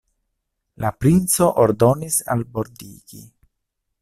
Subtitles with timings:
[0.85, 3.25] La princo ordonis albordigi.